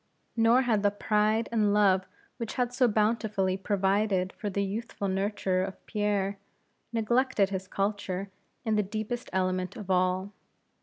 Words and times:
Nor 0.35 0.63
had 0.63 0.81
that 0.81 0.99
pride 0.99 1.47
and 1.51 1.75
love 1.75 2.07
which 2.37 2.55
had 2.55 2.73
so 2.73 2.87
bountifully 2.87 3.55
provided 3.55 4.33
for 4.33 4.49
the 4.49 4.63
youthful 4.65 5.07
nurture 5.07 5.63
of 5.63 5.85
Pierre, 5.85 6.39
neglected 6.91 7.49
his 7.51 7.67
culture 7.67 8.31
in 8.65 8.75
the 8.77 8.81
deepest 8.81 9.29
element 9.31 9.75
of 9.75 9.91
all. 9.91 10.33